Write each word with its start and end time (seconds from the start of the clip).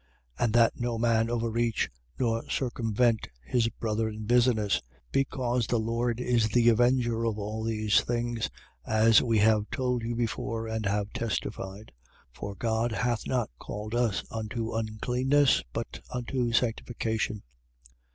And 0.39 0.51
that 0.53 0.79
no 0.79 0.97
man 0.97 1.29
overreach 1.29 1.91
nor 2.17 2.49
circumvent 2.49 3.27
his 3.45 3.69
brother 3.69 4.09
in 4.09 4.23
business: 4.25 4.81
because 5.11 5.67
the 5.67 5.77
Lord 5.77 6.19
is 6.19 6.47
the 6.49 6.69
avenger 6.69 7.23
of 7.23 7.37
all 7.37 7.63
these 7.63 8.01
things, 8.01 8.49
as 8.83 9.21
we 9.21 9.37
have 9.37 9.69
told 9.69 10.01
you 10.01 10.15
before 10.15 10.67
and 10.67 10.87
have 10.87 11.13
testified. 11.13 11.91
4:7. 12.33 12.33
For 12.33 12.55
God 12.55 12.91
hath 12.93 13.27
not 13.27 13.51
called 13.59 13.93
us 13.93 14.23
unto 14.31 14.73
uncleanness, 14.73 15.61
but 15.71 15.99
unto 16.11 16.51
sanctification. 16.51 17.43